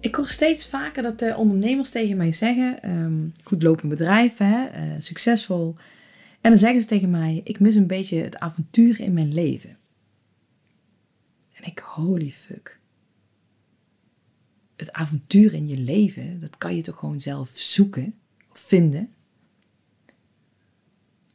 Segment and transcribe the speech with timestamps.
[0.00, 4.66] Ik hoor steeds vaker dat de ondernemers tegen mij zeggen: um, goed lopend bedrijf, hè,
[4.66, 5.76] uh, succesvol.
[6.40, 9.76] En dan zeggen ze tegen mij: ik mis een beetje het avontuur in mijn leven.
[11.52, 12.78] En ik, holy fuck.
[14.76, 18.14] Het avontuur in je leven, dat kan je toch gewoon zelf zoeken
[18.50, 19.12] of vinden.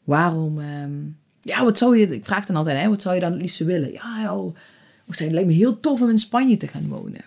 [0.03, 3.31] Waarom, um, ja, wat zou je, ik vraag dan altijd, hè, wat zou je dan
[3.31, 3.91] het liefst willen?
[3.91, 4.55] Ja, oh,
[5.05, 7.25] het lijkt me heel tof om in Spanje te gaan wonen.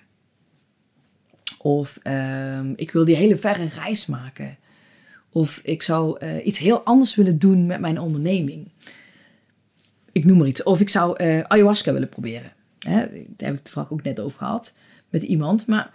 [1.59, 4.57] Of um, ik wil die hele verre reis maken.
[5.29, 8.69] Of ik zou uh, iets heel anders willen doen met mijn onderneming.
[10.13, 10.63] Ik noem maar iets.
[10.63, 12.53] Of ik zou uh, ayahuasca willen proberen.
[12.79, 12.91] Hè?
[12.91, 14.77] Daar heb ik het toevallig ook net over gehad
[15.09, 15.67] met iemand.
[15.67, 15.93] Maar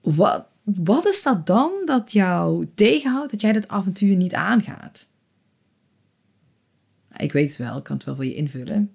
[0.00, 5.08] wat, wat is dat dan dat jou tegenhoudt dat jij dat avontuur niet aangaat?
[7.16, 8.94] Ik weet het wel, ik kan het wel voor je invullen.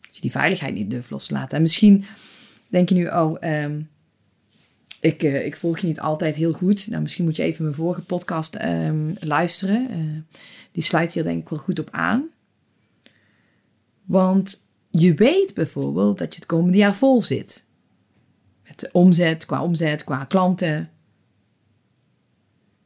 [0.00, 1.56] Dat je die veiligheid niet durft loslaten.
[1.56, 2.04] En misschien
[2.76, 3.80] denk je nu, oh, ehm,
[5.00, 6.86] ik, uh, ik volg je niet altijd heel goed.
[6.86, 9.88] Nou, misschien moet je even mijn vorige podcast um, luisteren.
[9.90, 10.38] Uh,
[10.72, 12.28] die sluit hier denk ik wel goed op aan.
[14.04, 17.64] Want je weet bijvoorbeeld dat je het komende jaar vol zit.
[18.68, 20.90] Met de omzet, qua omzet, qua klanten.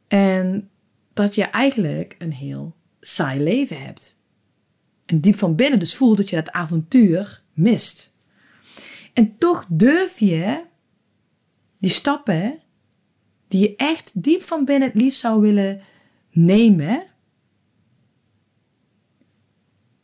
[0.07, 0.69] En
[1.13, 4.19] dat je eigenlijk een heel saai leven hebt.
[5.05, 8.10] En diep van binnen dus voelt dat je dat avontuur mist.
[9.13, 10.63] En toch durf je
[11.77, 12.59] die stappen
[13.47, 15.81] die je echt diep van binnen het liefst zou willen
[16.29, 17.05] nemen,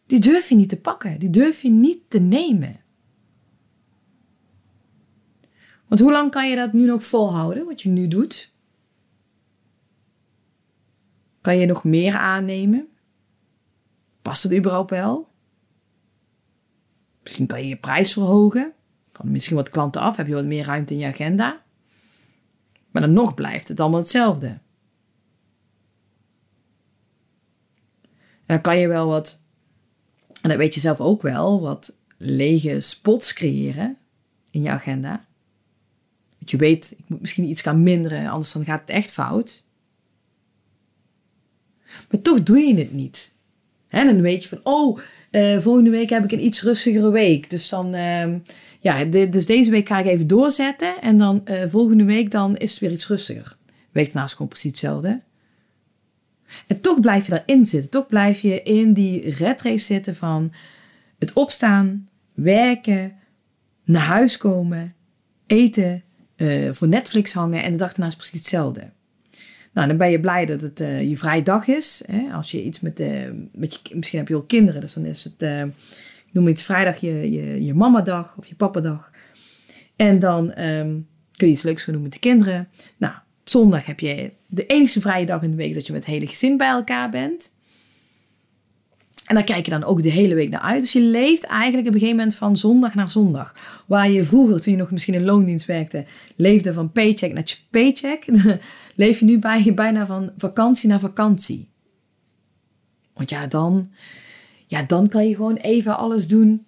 [0.05, 1.19] die durf je niet te pakken.
[1.19, 2.81] Die durf je niet te nemen.
[5.87, 8.53] Want hoe lang kan je dat nu nog volhouden, wat je nu doet?
[11.41, 12.87] Kan je nog meer aannemen?
[14.21, 15.31] Past het überhaupt wel?
[17.23, 18.73] Misschien kan je je prijs verhogen.
[19.17, 21.61] Van misschien wat klanten af, heb je wat meer ruimte in je agenda.
[22.91, 24.47] Maar dan nog blijft het allemaal hetzelfde.
[24.47, 24.61] En
[28.45, 29.41] dan kan je wel wat,
[30.41, 33.97] en dat weet je zelf ook wel, wat lege spots creëren
[34.49, 35.25] in je agenda.
[36.37, 39.65] Want je weet, ik moet misschien iets gaan minderen, anders dan gaat het echt fout.
[42.09, 43.35] Maar toch doe je het niet.
[43.87, 44.99] En dan weet je van, oh,
[45.37, 47.49] uh, volgende week heb ik een iets rustigere week.
[47.49, 48.33] Dus dan, uh,
[48.79, 51.01] ja, dus deze week ga ik even doorzetten.
[51.01, 53.57] En dan uh, volgende week dan is het weer iets rustiger.
[53.91, 55.21] Week daarna is gewoon precies hetzelfde.
[56.67, 57.91] En toch blijf je daarin zitten.
[57.91, 60.53] Toch blijf je in die red race zitten van
[61.19, 63.15] het opstaan, werken,
[63.83, 64.95] naar huis komen,
[65.47, 66.03] eten,
[66.37, 68.91] uh, voor Netflix hangen en de dag daarna is precies hetzelfde.
[69.77, 72.03] Nou, dan ben je blij dat het uh, je vrije dag is.
[72.05, 72.33] Hè?
[72.33, 75.23] Als je iets met, uh, met je, misschien heb je al kinderen, dus dan is
[75.23, 75.63] het, uh,
[76.31, 79.11] noem het vrijdag je, je, je mamadag of je papadag.
[79.95, 82.67] En dan um, kun je iets leuks gaan doen met de kinderen.
[82.97, 86.05] Nou, op zondag heb je de enige vrije dag in de week dat je met
[86.05, 87.55] het hele gezin bij elkaar bent.
[89.25, 90.81] En daar kijk je dan ook de hele week naar uit.
[90.81, 93.55] Dus je leeft eigenlijk op een gegeven moment van zondag naar zondag.
[93.85, 96.05] Waar je vroeger, toen je nog misschien in loondienst werkte,
[96.35, 98.25] leefde van paycheck naar paycheck.
[98.97, 101.69] leef je nu bij, bijna van vakantie naar vakantie.
[103.13, 103.91] Want ja, dan,
[104.67, 106.67] ja, dan kan je gewoon even alles doen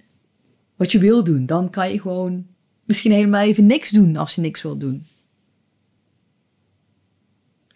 [0.75, 1.45] wat je wil doen.
[1.45, 2.47] Dan kan je gewoon
[2.83, 5.03] misschien helemaal even niks doen als je niks wil doen.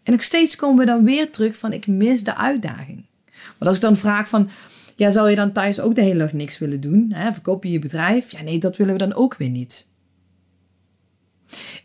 [0.03, 3.05] En nog steeds komen we dan weer terug van ik mis de uitdaging.
[3.33, 4.49] Want als ik dan vraag van,
[4.95, 7.11] ja, zou je dan thuis ook de hele dag niks willen doen?
[7.13, 7.33] Hè?
[7.33, 8.31] Verkoop je je bedrijf?
[8.31, 9.87] Ja, nee, dat willen we dan ook weer niet.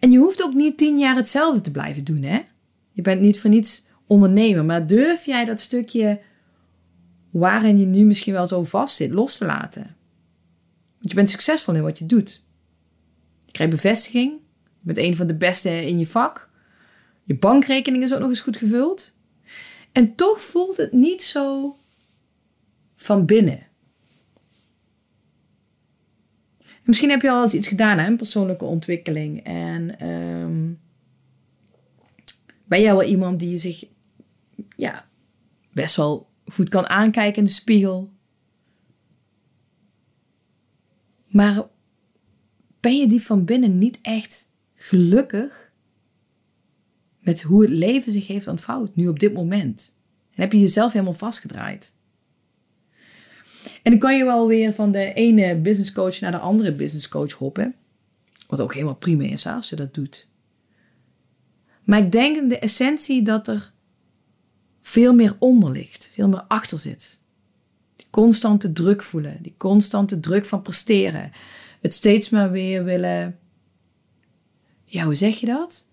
[0.00, 2.40] En je hoeft ook niet tien jaar hetzelfde te blijven doen, hè?
[2.98, 6.20] Je bent niet voor niets ondernemer, maar durf jij dat stukje
[7.30, 9.82] waarin je nu misschien wel zo vast zit, los te laten?
[10.98, 12.44] Want je bent succesvol in wat je doet.
[13.44, 14.32] Je krijgt bevestiging.
[14.62, 16.50] Je bent een van de beste in je vak.
[17.24, 19.18] Je bankrekening is ook nog eens goed gevuld.
[19.92, 21.76] En toch voelt het niet zo
[22.96, 23.66] van binnen.
[26.82, 29.44] misschien heb je al eens iets gedaan, een persoonlijke ontwikkeling.
[29.44, 30.80] En um,
[32.68, 33.84] ben jij wel iemand die zich
[34.76, 35.08] ja,
[35.72, 38.12] best wel goed kan aankijken in de spiegel.
[41.26, 41.66] Maar
[42.80, 45.72] ben je die van binnen niet echt gelukkig
[47.20, 49.96] met hoe het leven zich heeft ontvouwd, nu op dit moment.
[50.34, 51.94] En heb je jezelf helemaal vastgedraaid.
[53.82, 57.08] En dan kan je wel weer van de ene business coach naar de andere business
[57.08, 57.74] coach hoppen.
[58.46, 60.28] Wat ook helemaal prima is als je dat doet.
[61.88, 63.72] Maar ik denk in de essentie dat er
[64.80, 67.20] veel meer onder ligt, veel meer achter zit.
[67.96, 71.30] Die constante druk voelen, die constante druk van presteren.
[71.80, 73.38] Het steeds maar weer willen.
[74.84, 75.88] Ja, hoe zeg je dat?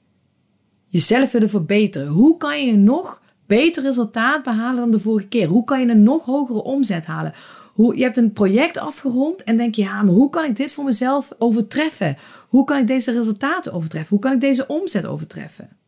[0.88, 2.08] Jezelf willen verbeteren.
[2.08, 5.48] Hoe kan je nog beter resultaat behalen dan de vorige keer?
[5.48, 7.34] Hoe kan je een nog hogere omzet halen?
[7.74, 10.72] Hoe, je hebt een project afgerond en denk je, ja, maar hoe kan ik dit
[10.72, 12.18] voor mezelf overtreffen?
[12.50, 14.10] Hoe kan ik deze resultaten overtreffen?
[14.10, 15.84] Hoe kan ik deze omzet overtreffen?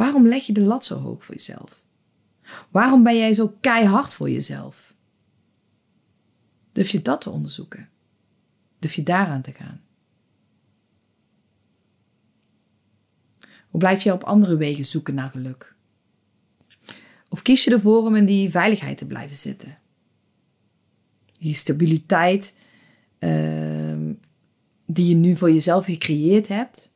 [0.00, 1.82] Waarom leg je de lat zo hoog voor jezelf?
[2.70, 4.94] Waarom ben jij zo keihard voor jezelf?
[6.72, 7.88] Durf je dat te onderzoeken?
[8.78, 9.80] Durf je daaraan te gaan?
[13.68, 15.74] Hoe blijf je op andere wegen zoeken naar geluk?
[17.28, 19.78] Of kies je ervoor om in die veiligheid te blijven zitten?
[21.38, 22.56] Die stabiliteit
[23.18, 24.10] uh,
[24.86, 26.89] die je nu voor jezelf gecreëerd hebt.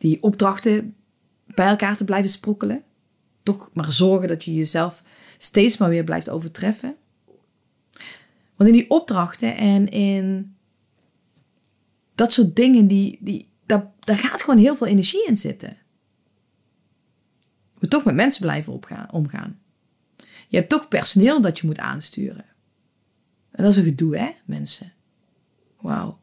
[0.00, 0.96] Die opdrachten
[1.46, 2.82] bij elkaar te blijven sprokkelen.
[3.42, 5.02] Toch maar zorgen dat je jezelf
[5.38, 6.96] steeds maar weer blijft overtreffen.
[8.56, 10.56] Want in die opdrachten en in
[12.14, 15.76] dat soort dingen, die, die, daar, daar gaat gewoon heel veel energie in zitten
[17.80, 19.60] moet toch met mensen blijven opgaan, omgaan.
[20.48, 22.44] Je hebt toch personeel dat je moet aansturen.
[23.50, 24.92] En dat is een gedoe, hè, mensen?
[25.80, 26.20] Wauw.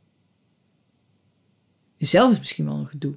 [1.95, 3.15] Jezelf is misschien wel een gedoe.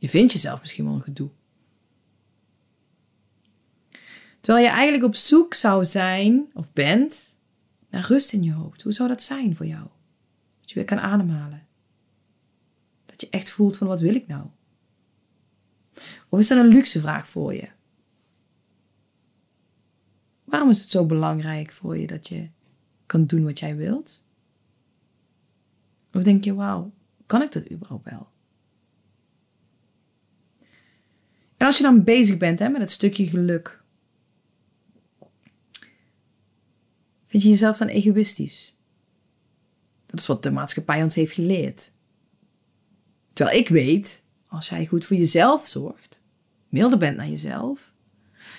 [0.00, 1.30] Je vindt jezelf misschien wel een gedoe.
[4.40, 7.38] Terwijl je eigenlijk op zoek zou zijn, of bent,
[7.90, 8.82] naar rust in je hoofd.
[8.82, 9.86] Hoe zou dat zijn voor jou?
[10.60, 11.66] Dat je weer kan ademhalen.
[13.06, 14.46] Dat je echt voelt van wat wil ik nou?
[16.28, 17.68] Of is dat een luxe vraag voor je?
[20.44, 22.48] Waarom is het zo belangrijk voor je dat je
[23.06, 24.24] kan doen wat jij wilt?
[26.12, 26.92] Of denk je, wauw,
[27.26, 28.28] kan ik dat überhaupt wel?
[31.59, 33.82] En als je dan bezig bent hè, met het stukje geluk,
[37.26, 38.78] vind je jezelf dan egoïstisch?
[40.06, 41.92] Dat is wat de maatschappij ons heeft geleerd.
[43.32, 46.22] Terwijl ik weet als jij goed voor jezelf zorgt,
[46.68, 47.92] milder bent naar jezelf,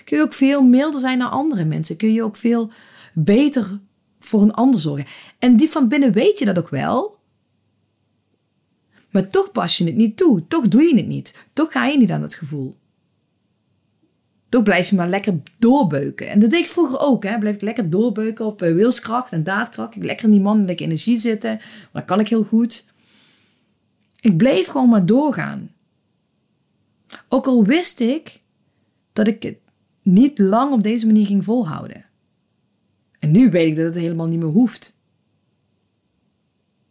[0.04, 1.98] kun je ook veel milder zijn naar andere mensen.
[1.98, 2.72] Kun je ook veel
[3.14, 3.80] beter
[4.19, 5.06] voor een ander zorgen.
[5.40, 7.19] En die van binnen weet je dat ook wel.
[9.10, 10.48] Maar toch pas je het niet toe.
[10.48, 11.46] Toch doe je het niet.
[11.54, 12.80] Toch ga je niet aan het gevoel.
[14.51, 16.30] Toch blijf je maar lekker doorbeuken.
[16.30, 17.24] En dat deed ik vroeger ook.
[17.24, 17.38] Hè.
[17.38, 19.95] Blijf ik lekker doorbeuken op uh, wilskracht en daadkracht.
[19.95, 21.59] Ik lekker in die mannelijke energie zitten.
[21.92, 22.86] Dat kan ik heel goed.
[24.19, 25.71] Ik bleef gewoon maar doorgaan.
[27.30, 28.42] Ook al wist ik
[29.13, 29.57] dat ik het
[30.01, 32.06] niet lang op deze manier ging volhouden.
[33.19, 34.97] En nu weet ik dat het helemaal niet meer hoeft.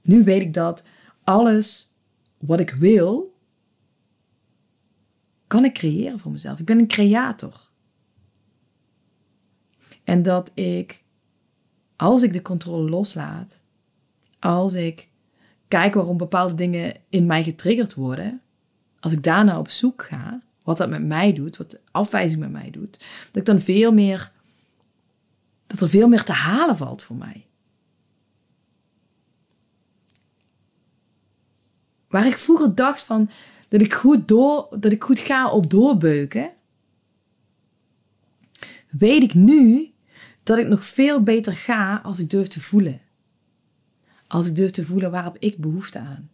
[0.03, 0.85] Nu weet ik dat
[1.25, 1.93] alles
[2.39, 3.30] wat ik wil,
[5.51, 6.59] kan ik creëren voor mezelf.
[6.59, 7.69] Ik ben een creator.
[10.05, 11.03] En dat ik,
[11.97, 13.63] als ik de controle loslaat,
[14.39, 15.09] als ik
[15.69, 18.41] kijk waarom bepaalde dingen in mij getriggerd worden,
[19.01, 22.51] als ik daarna op zoek ga, wat dat met mij doet, wat de afwijzing met
[22.51, 24.33] mij doet, dat ik dan veel meer,
[25.67, 27.47] dat er veel meer te halen valt voor mij.
[32.09, 33.31] Waar ik vroeger dacht van
[33.71, 36.53] dat ik goed, door, dat ik goed ga op doorbeuken,
[38.89, 39.93] weet ik nu
[40.43, 43.01] dat ik nog veel beter ga als ik durf te voelen.
[44.27, 46.31] Als ik durf te voelen waar heb ik behoefte aan.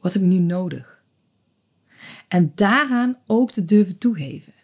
[0.00, 1.02] Wat heb ik nu nodig?
[2.28, 4.54] En daaraan ook te durven toegeven.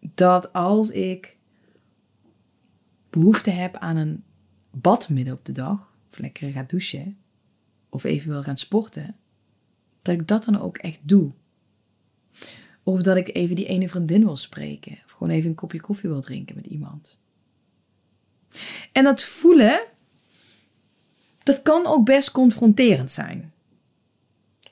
[0.00, 1.36] Dat als ik
[3.10, 4.24] behoefte heb aan een
[4.70, 7.18] bad midden op de dag, of lekker ga douchen,
[8.04, 9.16] of even wil gaan sporten,
[10.02, 11.32] dat ik dat dan ook echt doe.
[12.82, 16.10] Of dat ik even die ene vriendin wil spreken, of gewoon even een kopje koffie
[16.10, 17.20] wil drinken met iemand.
[18.92, 19.80] En dat voelen,
[21.42, 23.52] dat kan ook best confronterend zijn.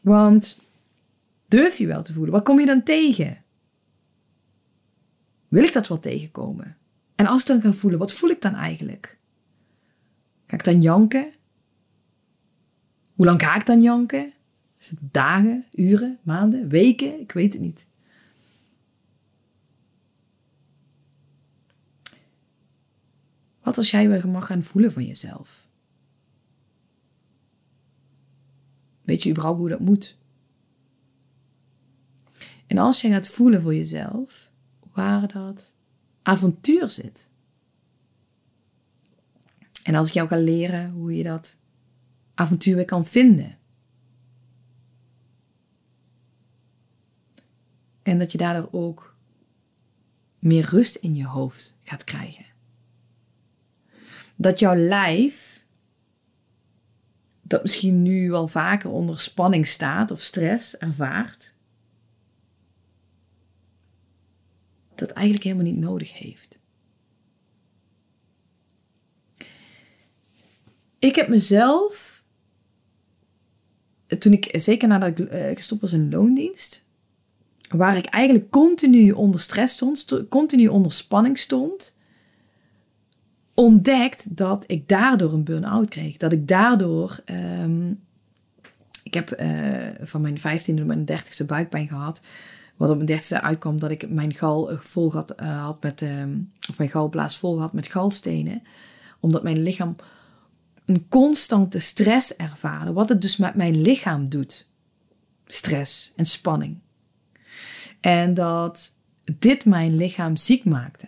[0.01, 0.61] Want
[1.47, 2.33] durf je wel te voelen?
[2.33, 3.45] Wat kom je dan tegen?
[5.49, 6.77] Wil ik dat wel tegenkomen?
[7.15, 9.19] En als ik dan ga voelen, wat voel ik dan eigenlijk?
[10.47, 11.33] Ga ik dan janken?
[13.19, 14.33] Hoe lang ga ik dan janken?
[14.79, 17.21] Is het dagen, uren, maanden, weken?
[17.21, 17.89] Ik weet het niet.
[23.63, 25.69] Wat als jij weer mag gaan voelen van jezelf?
[29.03, 30.17] Weet je überhaupt hoe dat moet?
[32.67, 34.51] En als je gaat voelen voor jezelf
[34.93, 35.75] waar dat
[36.23, 37.31] avontuur zit.
[39.83, 41.59] En als ik jou ga leren hoe je dat
[42.39, 43.59] avontuur weer kan vinden.
[48.03, 49.17] En dat je daardoor ook
[50.39, 52.45] meer rust in je hoofd gaat krijgen.
[54.37, 55.65] Dat jouw lijf,
[57.43, 61.55] dat misschien nu wel vaker onder spanning staat of stress ervaart,
[64.95, 66.61] dat eigenlijk helemaal niet nodig heeft.
[70.99, 72.08] Ik heb mezelf,
[74.19, 76.87] toen ik zeker nadat ik eh, gestopt was in loondienst,
[77.69, 81.97] waar ik eigenlijk continu onder stress stond, continu onder spanning stond,
[83.55, 86.17] ontdekt dat ik daardoor een burn-out kreeg.
[86.17, 87.21] Dat ik daardoor,
[87.61, 88.01] um,
[89.03, 89.49] ik heb uh,
[90.01, 92.25] van mijn 15e tot mijn 30e buikpijn gehad.
[92.77, 96.25] Wat op mijn dertigste uitkwam dat ik mijn gal vol had, had met, uh,
[96.71, 98.63] of mijn galblaas vol had met galstenen.
[99.21, 99.97] Omdat mijn lichaam
[100.89, 102.93] een constante stress ervaarde.
[102.93, 104.69] Wat het dus met mijn lichaam doet.
[105.47, 106.79] Stress en spanning.
[108.01, 108.97] En dat
[109.39, 111.07] dit mijn lichaam ziek maakte.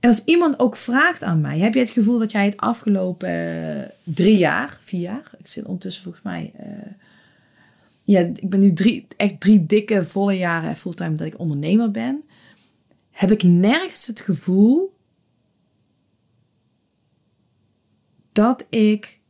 [0.00, 3.90] En als iemand ook vraagt aan mij, heb je het gevoel dat jij het afgelopen
[4.02, 6.92] drie jaar, vier jaar, ik zit ondertussen volgens mij, uh,
[8.04, 12.24] ja, ik ben nu drie, echt drie dikke, volle jaren fulltime dat ik ondernemer ben,
[13.10, 14.96] heb ik nergens het gevoel
[18.38, 19.20] dat ik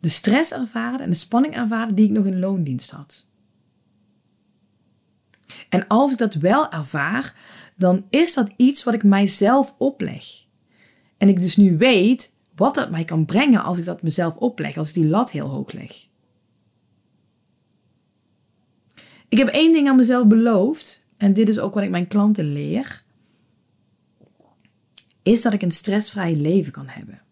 [0.00, 3.26] de stress ervaarde en de spanning ervaarde die ik nog in loondienst had.
[5.68, 7.34] En als ik dat wel ervaar,
[7.76, 10.24] dan is dat iets wat ik mijzelf opleg.
[11.16, 14.76] En ik dus nu weet wat dat mij kan brengen als ik dat mezelf opleg,
[14.76, 16.08] als ik die lat heel hoog leg.
[19.28, 22.52] Ik heb één ding aan mezelf beloofd, en dit is ook wat ik mijn klanten
[22.52, 23.04] leer,
[25.22, 27.24] is dat ik een stressvrij leven kan hebben.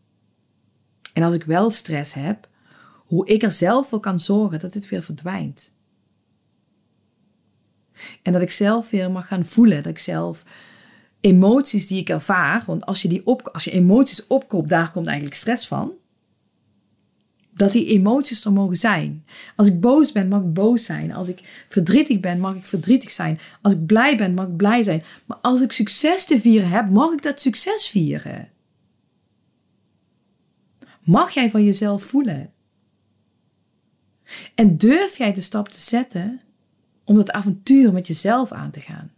[1.14, 2.48] En als ik wel stress heb,
[2.96, 5.76] hoe ik er zelf voor kan zorgen dat dit weer verdwijnt.
[8.22, 10.44] En dat ik zelf weer mag gaan voelen, dat ik zelf
[11.20, 15.06] emoties die ik ervaar, want als je, die op, als je emoties opkoopt, daar komt
[15.06, 15.92] eigenlijk stress van
[17.56, 19.24] dat die emoties er mogen zijn.
[19.56, 21.12] Als ik boos ben, mag ik boos zijn.
[21.12, 23.38] Als ik verdrietig ben, mag ik verdrietig zijn.
[23.62, 25.02] Als ik blij ben, mag ik blij zijn.
[25.26, 28.48] Maar als ik succes te vieren heb, mag ik dat succes vieren.
[31.04, 32.52] Mag jij van jezelf voelen?
[34.54, 36.40] En durf jij de stap te zetten
[37.04, 39.12] om dat avontuur met jezelf aan te gaan?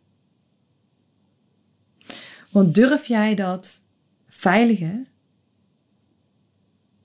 [2.51, 3.83] Want durf jij dat
[4.27, 5.07] veilige,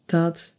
[0.06, 0.58] dat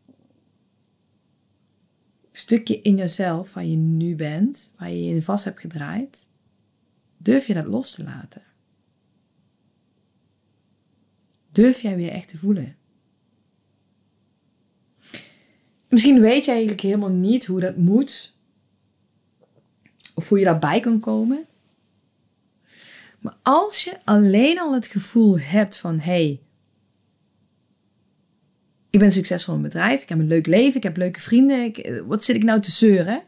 [2.32, 6.28] stukje in jezelf waar je nu bent, waar je je vast hebt gedraaid,
[7.16, 8.42] durf je dat los te laten?
[11.52, 12.76] Durf jij weer echt te voelen?
[15.92, 18.34] Misschien weet je eigenlijk helemaal niet hoe dat moet.
[20.14, 21.46] Of hoe je daarbij kan komen.
[23.18, 26.40] Maar als je alleen al het gevoel hebt van hé, hey,
[28.90, 31.64] ik ben succesvol in mijn bedrijf, ik heb een leuk leven, ik heb leuke vrienden.
[31.64, 33.22] Ik, eh, wat zit ik nou te zeuren?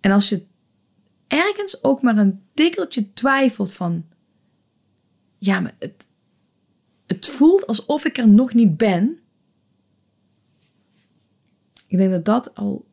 [0.00, 0.46] En als je
[1.26, 4.06] ergens ook maar een tikkeltje twijfelt van,
[5.38, 6.08] ja, maar het,
[7.06, 9.19] het voelt alsof ik er nog niet ben.
[11.90, 12.86] Ik denk dat dat al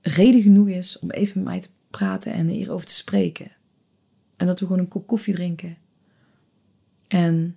[0.00, 3.50] reden genoeg is om even met mij te praten en hierover te spreken.
[4.36, 5.76] En dat we gewoon een kop koffie drinken.
[7.08, 7.56] En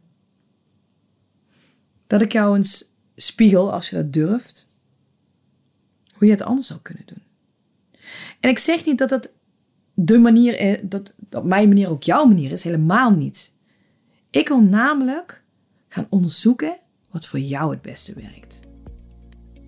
[2.07, 4.67] dat ik jou eens spiegel, als je dat durft,
[6.13, 7.21] hoe je het anders zou kunnen doen.
[8.39, 9.33] En ik zeg niet dat dat
[9.93, 13.53] de manier is, dat, dat mijn manier ook jouw manier is, helemaal niet.
[14.29, 15.43] Ik wil namelijk
[15.87, 16.77] gaan onderzoeken
[17.09, 18.61] wat voor jou het beste werkt.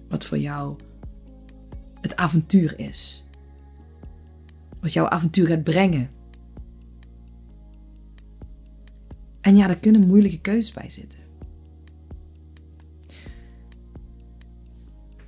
[0.10, 0.76] Wat voor jou
[2.06, 3.26] het avontuur is.
[4.80, 6.10] Wat jouw avontuur gaat brengen.
[9.42, 11.20] En ja, daar kunnen moeilijke keuzes bij zitten.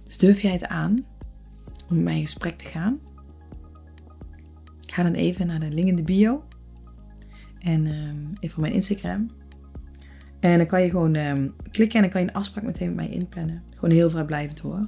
[0.03, 1.05] Dus durf jij het aan
[1.89, 2.99] om met mij in gesprek te gaan?
[4.85, 6.43] Ga dan even naar de link in de bio.
[7.59, 9.31] En um, even op mijn Instagram.
[10.39, 12.95] En dan kan je gewoon um, klikken en dan kan je een afspraak meteen met
[12.95, 13.63] mij inplannen.
[13.73, 14.87] Gewoon heel vrijblijvend hoor.